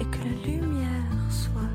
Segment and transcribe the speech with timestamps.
[0.00, 1.74] et que la lumière soit.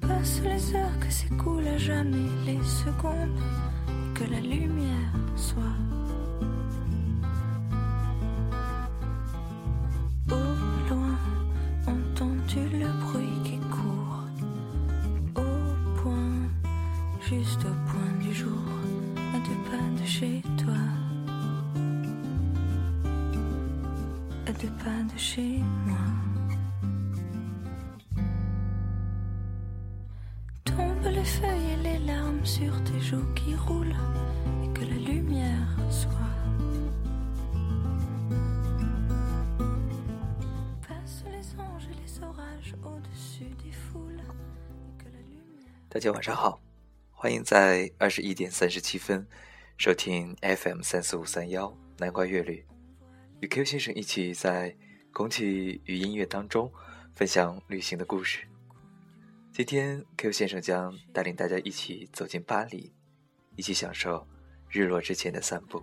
[0.00, 3.38] Passe les heures que s'écoulent à jamais les secondes
[3.88, 6.07] et que la lumière soit.
[45.90, 46.60] 大家晚上好，
[47.12, 49.26] 欢迎在二十一点三十七分
[49.78, 52.62] 收听 FM 三四五三幺南瓜乐旅，
[53.40, 54.76] 与 Q 先生一起在
[55.14, 56.70] 空气与音乐当中
[57.14, 58.46] 分享旅行的故事。
[59.50, 62.92] 今天 Q 先生将带领大家一起走进巴黎，
[63.56, 64.28] 一起享受
[64.68, 65.82] 日落之前的散步。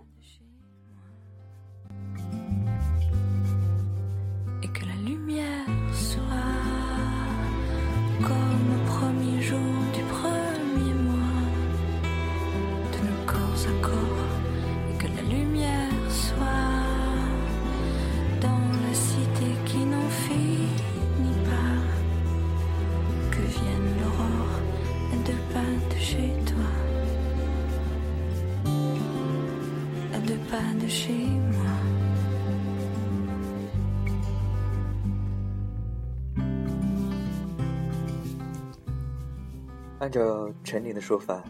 [40.06, 41.42] 按照陈琳的说法，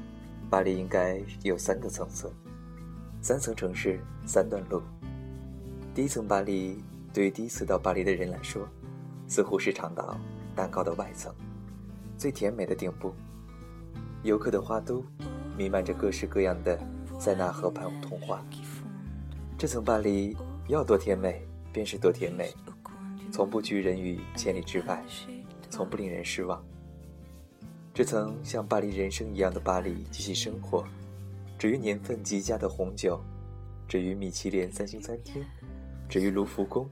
[0.49, 2.33] 巴黎应该有三个层次，
[3.21, 4.81] 三层城市，三段路。
[5.95, 8.67] 第一层巴黎，对于第一次到巴黎的人来说，
[9.29, 10.19] 似乎是尝到
[10.55, 11.35] 蛋糕的外层，
[12.17, 13.13] 最甜美的顶部。
[14.23, 15.05] 游客的花都，
[15.55, 16.81] 弥漫着各式各样的
[17.19, 18.43] 塞纳河畔童话。
[19.59, 20.35] 这层巴黎
[20.69, 22.55] 要多甜美便是多甜美，
[23.31, 25.05] 从不拒人于千里之外，
[25.69, 26.65] 从不令人失望。
[27.97, 30.87] 这曾像巴黎人生一样的巴黎及其生活，
[31.59, 33.19] 止于年份极佳的红酒，
[33.89, 35.43] 止于米其林三星餐厅，
[36.07, 36.87] 止于卢浮宫，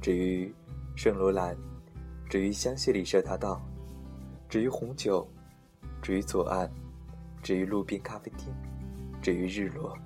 [0.00, 0.54] 止于
[0.94, 1.56] 圣罗兰，
[2.30, 3.60] 止于香榭里舍大道，
[4.48, 5.28] 至于红酒，
[6.00, 6.72] 至于左岸，
[7.42, 8.54] 至于路边咖啡厅，
[9.20, 9.98] 至于日落，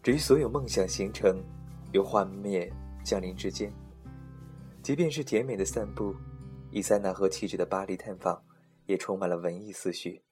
[0.00, 1.42] 至于所有梦想形成
[1.90, 2.72] 由幻灭
[3.02, 3.72] 降临之间。
[4.80, 6.14] 即便是甜美的散步，
[6.70, 8.40] 以塞纳河气质的巴黎探访。
[8.86, 10.24] 也充满了文艺思绪。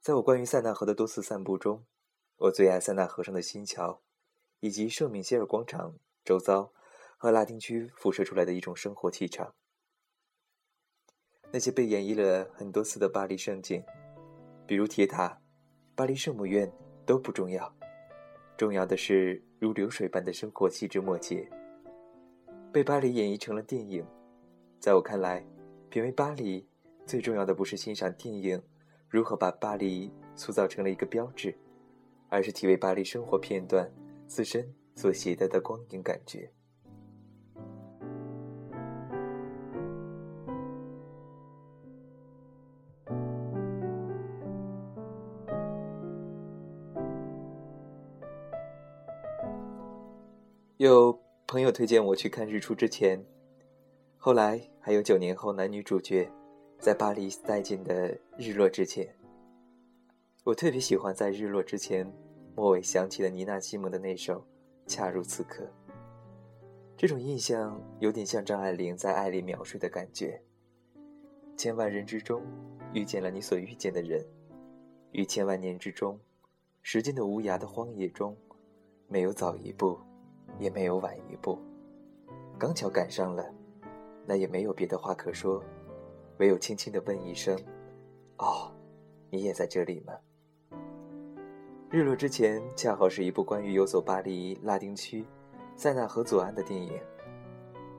[0.00, 1.84] 在我关于塞纳河的多次散步中，
[2.36, 4.02] 我最爱塞纳河上的新桥，
[4.60, 6.72] 以及圣米歇尔广场周遭
[7.18, 9.54] 和拉丁区辐射出来的一种生活气场。
[11.52, 13.84] 那些被演绎了很多次的巴黎盛景，
[14.66, 15.42] 比如铁塔、
[15.94, 16.72] 巴黎圣母院
[17.04, 17.76] 都不重要，
[18.56, 21.46] 重要的是如流水般的生活细枝末节。
[22.72, 24.06] 被巴黎演绎成了电影，
[24.78, 25.44] 在我看来，
[25.90, 26.69] 品味巴黎。
[27.10, 28.62] 最重要的不是欣赏电影
[29.08, 31.52] 如何把巴黎塑造成了一个标志，
[32.28, 33.92] 而是体味巴黎生活片段
[34.28, 36.48] 自身所携带的光影感觉。
[50.76, 53.26] 有朋友推荐我去看日出之前，
[54.16, 56.30] 后来还有九年后男女主角。
[56.80, 59.06] 在巴黎殆尽的日落之前，
[60.44, 62.10] 我特别喜欢在日落之前
[62.56, 64.40] 末尾响起的尼娜西蒙的那首
[64.86, 65.62] 《恰如此刻》。
[66.96, 70.40] 这种印象有点像张爱玲在《爱》里描述的感觉：
[71.54, 72.40] 千万人之中
[72.94, 74.24] 遇见了你所遇见的人，
[75.12, 76.18] 于千万年之中，
[76.80, 78.34] 时间的无涯的荒野中，
[79.06, 79.98] 没有早一步，
[80.58, 81.58] 也没有晚一步，
[82.58, 83.54] 刚巧赶上了，
[84.24, 85.62] 那也没有别的话可说。
[86.40, 87.54] 唯有轻轻地问一声
[88.38, 88.72] ：“哦，
[89.28, 90.14] 你也在这里吗？”
[91.92, 95.22] 日落之前，恰好是一部关于游走巴黎拉丁区
[95.76, 96.98] 塞纳河左岸的电影。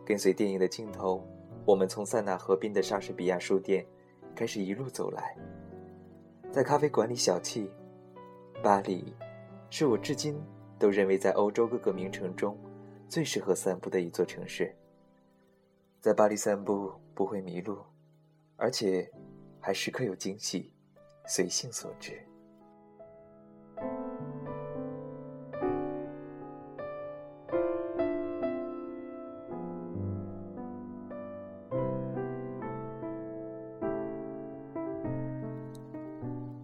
[0.03, 1.23] 跟随电影的镜头，
[1.65, 3.85] 我们从塞纳河边的莎士比亚书店
[4.35, 5.37] 开始一路走来，
[6.51, 7.69] 在咖啡馆里小憩。
[8.63, 9.13] 巴黎，
[9.69, 10.41] 是我至今
[10.79, 12.57] 都认为在欧洲各个名城中
[13.07, 14.75] 最适合散步的一座城市。
[15.99, 17.77] 在巴黎散步不会迷路。
[18.61, 19.09] 而且
[19.59, 20.71] 还时刻有惊喜
[21.25, 22.23] 随性所致。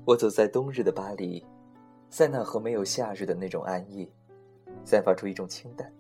[0.06, 1.44] 我走在冬日的巴黎
[2.12, 4.08] 塞纳河没有夏日的那种安逸
[4.86, 5.92] 散发出一种清淡。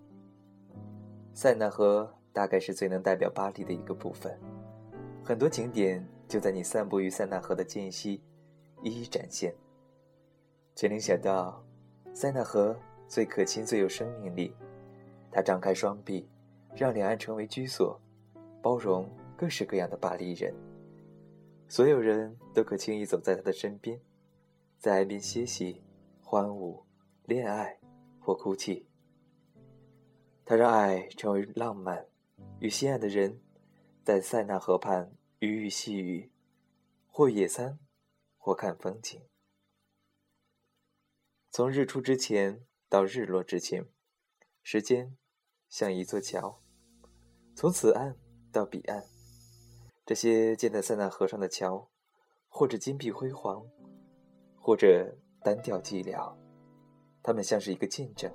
[1.33, 4.39] 塞纳河大概是最能代表巴黎的一个部分。
[5.27, 8.23] 很多景点就在你散步于塞纳河的间隙
[8.81, 9.53] 一一展现。
[10.73, 11.61] 却能想到，
[12.13, 12.73] 塞纳河
[13.09, 14.55] 最可亲、最有生命力，
[15.29, 16.29] 它张开双臂，
[16.73, 17.99] 让两岸成为居所，
[18.61, 20.53] 包容各式各样的巴黎人。
[21.67, 23.99] 所有人都可轻易走在他的身边，
[24.77, 25.83] 在岸边歇息、
[26.23, 26.81] 欢舞、
[27.25, 27.77] 恋爱
[28.17, 28.87] 或哭泣。
[30.45, 32.05] 他让爱成为浪漫，
[32.61, 33.37] 与心爱的人
[34.07, 36.31] 在塞纳河畔鱼鱼细雨，
[37.07, 37.77] 或野餐，
[38.37, 39.21] 或看风景。
[41.49, 43.85] 从日出之前到日落之前，
[44.63, 45.17] 时间
[45.67, 46.61] 像一座桥，
[47.53, 48.17] 从此岸
[48.49, 49.03] 到彼岸。
[50.05, 51.89] 这些建在塞纳河上的桥，
[52.47, 53.67] 或者金碧辉煌，
[54.55, 56.33] 或者单调寂寥，
[57.21, 58.33] 它们像是一个见证。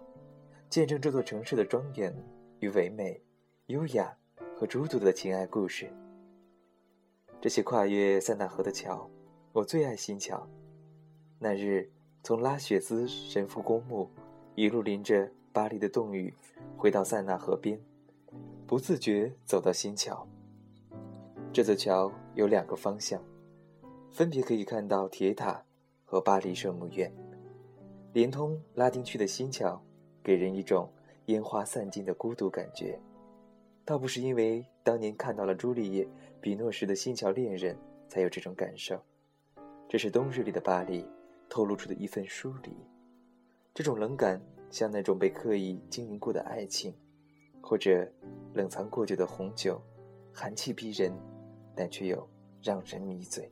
[0.69, 2.15] 见证这座城市的庄严
[2.61, 3.25] 与唯美、
[3.69, 4.15] 优雅
[4.62, 5.91] 和孤独的情爱故事。
[7.41, 9.11] 这些跨越塞纳河的桥，
[9.53, 10.47] 我最爱新桥。
[11.41, 11.91] 那日
[12.23, 14.09] 从拉雪兹神父公墓
[14.55, 16.32] 一路淋着巴黎的冻雨，
[16.76, 17.76] 回到塞纳河边，
[18.64, 20.25] 不自觉走到新桥。
[21.53, 23.20] 这座桥有两个方向，
[24.12, 25.61] 分别可以看到铁塔
[26.05, 27.12] 和巴黎圣母院，
[28.12, 29.82] 连通拉丁区的新桥。
[30.23, 30.88] 给人一种
[31.26, 32.97] 烟花散尽的孤独感觉，
[33.84, 36.05] 倒不是因为当年看到了朱丽叶·
[36.40, 37.76] 比诺时的新桥恋人
[38.08, 39.00] 才有这种感受，
[39.88, 41.05] 这是冬日里的巴黎
[41.49, 42.76] 透露出的一份疏离。
[43.75, 44.40] 这种冷感
[44.70, 46.94] 像那种被刻意经营过的爱情，
[47.61, 48.08] 或者
[48.55, 49.82] 冷藏过久的红酒，
[50.32, 51.12] 寒气逼人，
[51.75, 52.28] 但却又
[52.62, 53.50] 让人迷醉。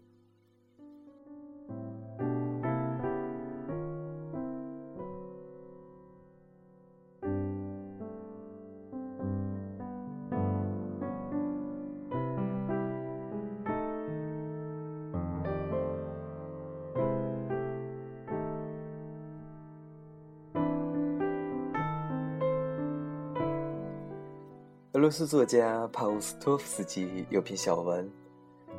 [25.01, 28.07] 俄罗斯作家帕乌斯托夫斯基有篇小文《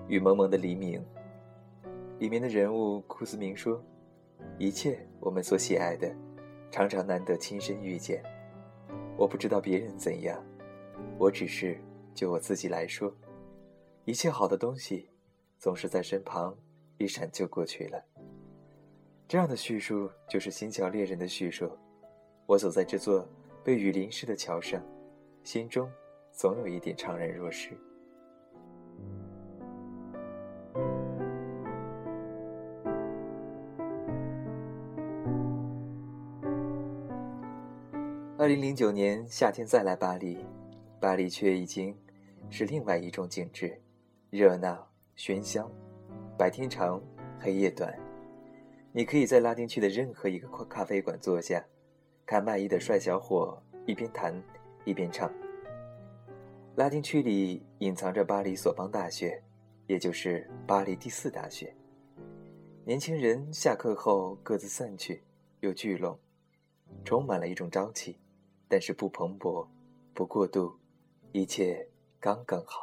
[0.07, 1.01] 雨蒙蒙的黎明》，
[2.19, 3.83] 里面的人物库斯明说
[4.59, 6.15] ：“一切我们所喜爱的，
[6.69, 8.21] 常常难得亲身遇见。
[9.17, 10.39] 我不知道别人怎样，
[11.17, 11.75] 我只是
[12.13, 13.11] 就我自己来说，
[14.05, 15.09] 一切好的东西，
[15.57, 16.55] 总是在身旁
[16.99, 17.99] 一闪就过去了。
[19.27, 21.75] 这样的叙述就是新桥猎人的叙述。
[22.45, 23.27] 我走在这座
[23.63, 24.79] 被雨淋湿的桥上，
[25.43, 25.91] 心中。”
[26.41, 27.77] 总有一点怅然若失。
[38.39, 40.43] 二零零九年夏天再来巴黎，
[40.99, 41.95] 巴黎却已经
[42.49, 43.79] 是另外一种景致：
[44.31, 45.71] 热闹、喧嚣，
[46.39, 46.99] 白天长，
[47.39, 47.95] 黑夜短。
[48.91, 51.63] 你可以在拉丁区的任何一个咖啡馆坐下，
[52.25, 54.33] 看卖艺的帅小伙一边弹
[54.85, 55.31] 一边唱。
[56.75, 59.43] 拉丁区里隐藏着巴黎索邦大学，
[59.87, 61.75] 也就是巴黎第四大学。
[62.85, 65.21] 年轻人下课后各自散去，
[65.59, 66.17] 又聚拢，
[67.03, 68.17] 充满了一种朝气，
[68.69, 69.67] 但是不蓬勃，
[70.13, 70.79] 不过度，
[71.33, 71.85] 一切
[72.21, 72.79] 刚刚好。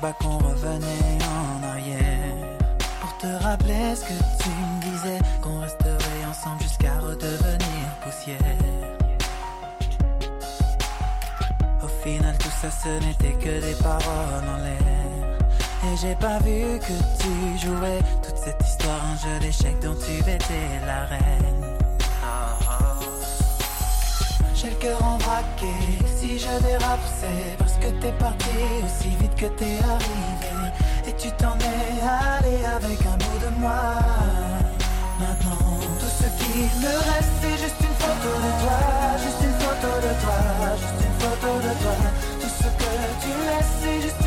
[0.00, 2.58] Flashback, on revenait en arrière.
[3.00, 8.38] Pour te rappeler ce que tu me disais, qu'on resterait ensemble jusqu'à redevenir poussière.
[11.82, 15.38] Au final, tout ça, ce n'était que des paroles en l'air.
[15.84, 20.18] Et j'ai pas vu que tu jouais toute cette histoire, un jeu d'échecs dont tu
[20.30, 21.69] étais la reine.
[24.60, 25.72] J'ai le cœur en braqué,
[26.18, 28.50] si je dérape c'est parce que t'es parti
[28.84, 30.68] aussi vite que t'es arrivé.
[31.06, 33.94] Et tu t'en es allé avec un bout de moi.
[35.18, 38.78] Maintenant tout ce qui me reste c'est juste une photo de toi.
[39.24, 40.38] Juste une photo de toi,
[40.76, 41.96] juste une photo de toi.
[42.42, 44.19] Tout ce que tu laisses c'est juste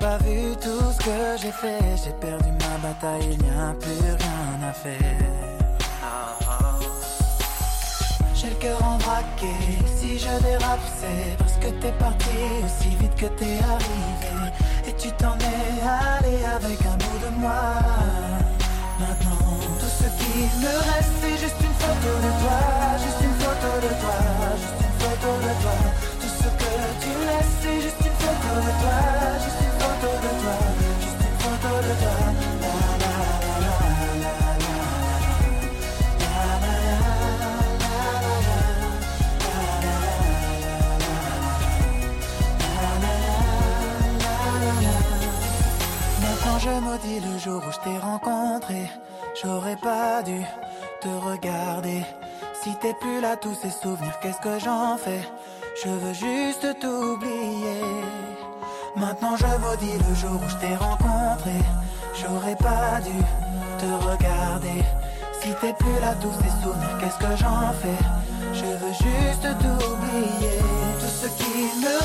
[0.00, 1.96] pas vu tout ce que j'ai fait.
[2.02, 4.96] J'ai perdu ma bataille, il n'y a plus rien à faire.
[8.34, 9.54] J'ai le cœur en braqué,
[9.96, 14.50] si je dérape c'est parce que t'es parti aussi vite que t'es arrivé
[14.88, 17.74] Et tu t'en es allé avec un bout de moi
[18.98, 22.80] Maintenant tout ce qui me reste c'est juste une photo de toi
[52.80, 55.20] t'es plus là, tous ces souvenirs, qu'est-ce que j'en fais?
[55.82, 57.82] Je veux juste t'oublier.
[58.96, 61.56] Maintenant je maudis le jour où je t'ai rencontré.
[62.14, 63.16] J'aurais pas dû
[63.78, 64.82] te regarder.
[65.40, 68.00] Si t'es plus là, tous ces souvenirs, qu'est-ce que j'en fais?
[68.52, 70.58] Je veux juste t'oublier.
[71.00, 71.99] Tout ce qui me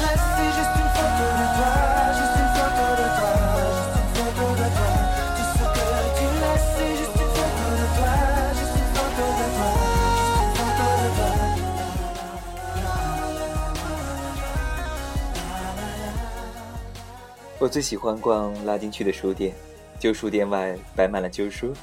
[17.66, 19.52] 我最喜欢逛拉丁区的书店，
[20.00, 21.74] 旧书店外摆满了旧书。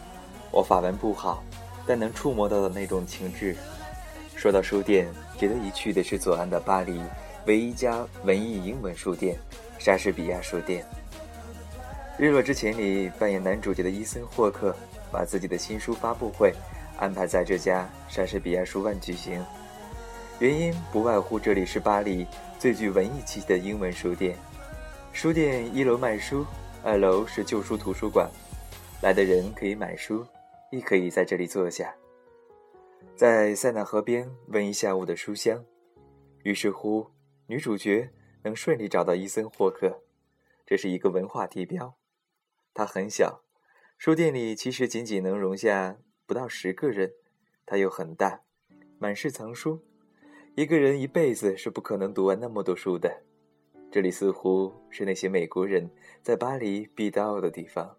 [0.52, 1.42] 我法文不好，
[1.84, 3.56] 但能触摸到的那种情致。
[4.36, 7.02] 说到书店，值得一去的是左岸的巴黎
[7.46, 9.36] 唯一一家文艺英文书店——
[9.76, 10.84] 莎士比亚书店。
[12.16, 14.72] 日落之前里扮演男主角的伊森霍克，
[15.10, 16.54] 把自己的新书发布会
[16.96, 19.44] 安排在这家莎士比亚书馆举行。
[20.38, 22.24] 原因不外乎这里是巴黎
[22.56, 24.38] 最具文艺气息的英文书店。
[25.12, 26.44] 书店一楼卖书，
[26.82, 28.28] 二楼是旧书图书馆，
[29.02, 30.26] 来的人可以买书，
[30.72, 31.94] 亦可以在这里坐下，
[33.14, 35.64] 在塞纳河边闻一下午的书香。
[36.42, 37.06] 于是乎，
[37.46, 38.10] 女主角
[38.42, 40.02] 能顺利找到伊森霍克，
[40.66, 41.94] 这是一个文化地标。
[42.74, 43.44] 它很小，
[43.98, 47.12] 书店里其实仅仅能容下不到十个人，
[47.66, 48.40] 它又很大，
[48.98, 49.84] 满是藏书，
[50.56, 53.22] 一个人一辈子是不可能读完那么多书的。
[53.92, 55.90] 这里似乎是那些美国人
[56.22, 57.94] 在巴黎必到的地方。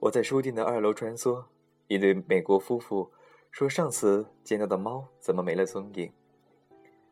[0.00, 1.44] 我在书店的二楼穿梭，
[1.86, 3.08] 一对美国夫妇
[3.52, 6.12] 说上次见到的猫怎么没了踪影。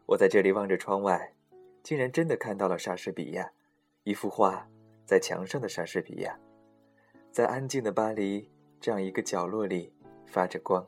[0.06, 1.32] 我在这里望着窗外，
[1.84, 3.48] 竟然真的看到了莎士比亚，
[4.02, 4.68] 一幅画
[5.06, 6.36] 在墙上的莎士比亚，
[7.30, 9.92] 在安静的巴黎这样一个角落里
[10.26, 10.84] 发着光。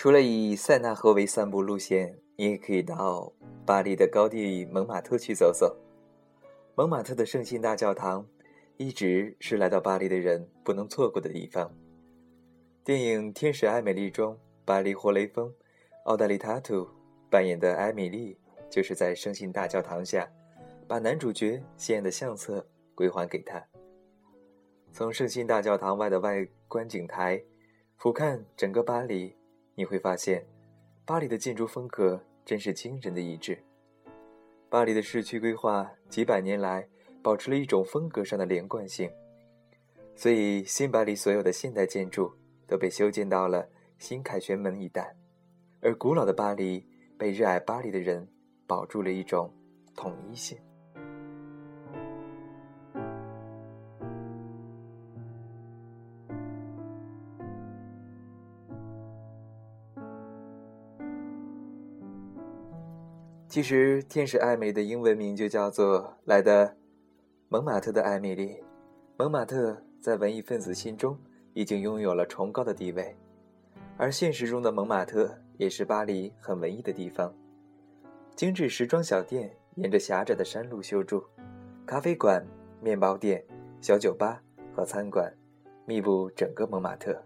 [0.00, 3.30] 除了以塞纳河为散步路线，你也可以到
[3.66, 5.76] 巴黎的高地蒙马特去走走。
[6.74, 8.26] 蒙马特的圣心大教堂，
[8.78, 11.70] 一直是来到巴黎的人不能错过的地方。
[12.82, 15.52] 电影《天使艾美丽》中，巴黎活雷锋
[16.06, 16.88] 奥黛丽·塔图
[17.30, 18.38] 扮演的艾米丽，
[18.70, 20.26] 就是在圣心大教堂下，
[20.88, 23.62] 把男主角心爱的相册归还给他。
[24.94, 27.44] 从圣心大教堂外的外观景台
[27.98, 29.36] 俯瞰整个巴黎。
[29.80, 30.46] 你会发现，
[31.06, 33.58] 巴黎的建筑风格真是惊人的一致。
[34.68, 36.86] 巴黎的市区规划几百年来
[37.22, 39.10] 保持了一种风格上的连贯性，
[40.14, 42.30] 所以新巴黎所有的现代建筑
[42.66, 43.66] 都被修建到了
[43.98, 45.16] 新凯旋门一带，
[45.80, 46.86] 而古老的巴黎
[47.18, 48.28] 被热爱巴黎的人
[48.66, 49.50] 保住了一种
[49.96, 50.58] 统一性。
[63.50, 66.76] 其实，天使艾美的英文名就叫做“来的
[67.48, 68.56] 蒙马特的艾米丽”。
[69.18, 71.18] 蒙马特在文艺分子心中
[71.52, 73.16] 已经拥有了崇高的地位，
[73.96, 77.34] 而现实中的蒙马特也是巴黎很文艺的地方。
[78.36, 81.24] 精致时装小店沿着狭窄的山路修筑，
[81.84, 82.46] 咖啡馆、
[82.80, 83.44] 面包店、
[83.80, 84.40] 小酒吧
[84.76, 85.28] 和餐馆
[85.86, 87.20] 密布整个蒙马特。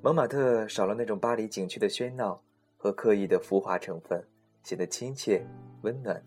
[0.00, 2.42] 蒙马特少了那种巴黎景区的喧闹
[2.78, 4.26] 和刻意的浮华成分，
[4.62, 5.46] 显得亲切
[5.82, 6.22] 温暖，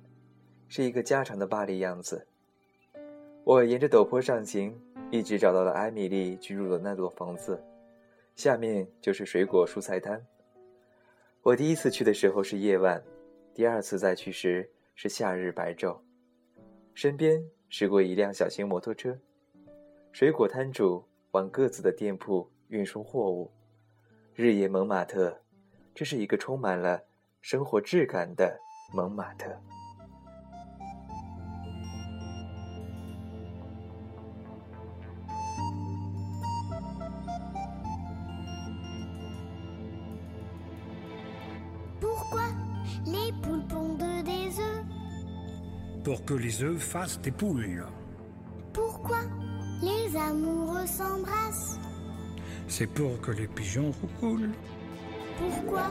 [0.67, 2.27] 是一个家常的巴黎样子。
[3.43, 7.63] 我沿着陡坡上行，一直找到了艾米丽居住的那座房子，
[8.35, 10.23] 下面就是水果蔬菜摊。
[11.41, 13.03] 我第一次去的时候是夜晚，
[13.53, 15.99] 第二次再去时是夏日白昼，
[16.93, 19.17] 身边驶过一辆小型摩托车，
[20.11, 23.51] 水果摊主往各自的店铺运送货物。
[24.35, 25.41] 日夜蒙马特，
[25.95, 27.01] 这是一个充满了
[27.40, 28.58] 生活质感的
[28.92, 29.46] 蒙马特。
[42.00, 42.42] Pourquoi
[43.06, 44.84] les poules pondent des œufs
[46.06, 47.84] pour que les œufs fassent des poules.
[48.72, 49.22] Pourquoi
[49.82, 51.80] les amoureux s'embrassent
[52.68, 54.52] C'est pour que les pigeons roucoulent.
[55.36, 55.90] Pourquoi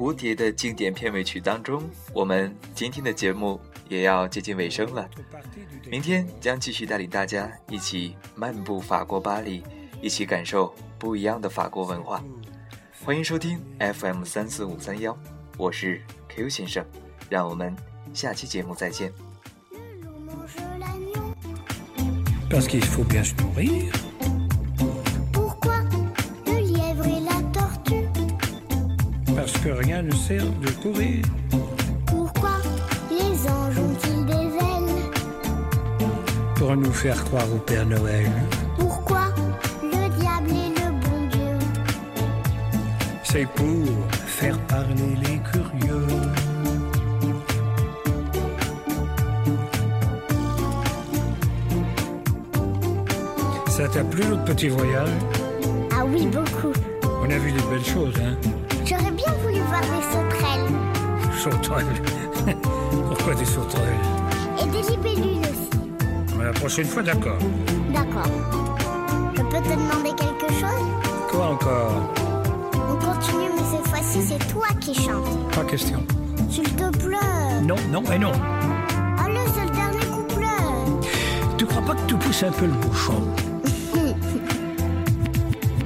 [0.00, 1.82] 蝴蝶》的经典片尾曲当中，
[2.14, 5.06] 我们今天的节目也要接近尾声了。
[5.90, 9.62] 明天将继续带领大家一起漫步法国巴黎，
[10.00, 12.24] 一起感受不一样的法国文化。
[13.04, 15.14] 欢迎收听 FM 三四五三幺，
[15.58, 16.82] 我是 Q 先生，
[17.28, 17.76] 让我们
[18.14, 19.12] 下期节目再见。
[30.30, 31.24] Sert de courir.
[32.06, 32.56] Pourquoi
[33.10, 34.96] les anges ont-ils des ailes
[36.54, 38.30] Pour nous faire croire au Père Noël.
[38.78, 39.24] Pourquoi
[39.82, 41.58] le diable est le bon Dieu
[43.24, 43.88] C'est pour
[44.38, 46.06] faire parler les curieux.
[53.66, 55.08] Ça t'a plu notre petit voyage?
[55.90, 56.72] Ah oui, beaucoup.
[57.20, 58.36] On a vu des belles choses, hein?
[61.40, 61.86] Sauterelles.
[63.08, 63.94] Pourquoi des sauterelles
[64.60, 65.70] et des libellules aussi.
[66.38, 67.38] La prochaine fois, d'accord.
[67.94, 68.30] D'accord.
[69.34, 70.86] Je peux te demander quelque chose?
[71.30, 72.12] Quoi encore?
[72.74, 75.50] On continue, mais cette fois-ci, c'est toi qui chantes.
[75.54, 76.04] Pas question.
[76.50, 77.62] S'il te plaît.
[77.62, 78.32] Non, non et non.
[79.24, 80.46] Allez, c'est le dernier couplet.
[81.56, 83.22] Tu crois pas que tu pousses un peu le bouchon?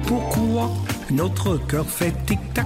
[0.05, 0.69] Pourquoi
[1.11, 2.65] notre cœur fait tic-tac?